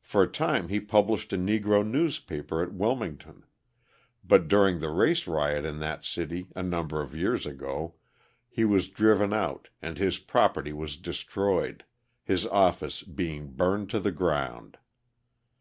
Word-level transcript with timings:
For 0.00 0.24
a 0.24 0.28
time 0.28 0.70
he 0.70 0.80
published 0.80 1.32
a 1.32 1.38
Negro 1.38 1.88
newspaper 1.88 2.64
at 2.64 2.72
Wilmington, 2.74 3.44
but 4.24 4.48
during 4.48 4.80
the 4.80 4.88
race 4.90 5.28
riot 5.28 5.64
in 5.64 5.78
that 5.78 6.04
city 6.04 6.48
a 6.56 6.64
number 6.64 7.00
of 7.00 7.14
years 7.14 7.46
ago 7.46 7.94
he 8.48 8.64
was 8.64 8.88
driven 8.88 9.32
out 9.32 9.68
and 9.80 9.98
his 9.98 10.18
property 10.18 10.72
was 10.72 10.96
destroyed, 10.96 11.84
his 12.24 12.44
office 12.48 13.04
being 13.04 13.52
burned 13.52 13.88
to 13.90 14.00
the 14.00 14.10
ground. 14.10 14.78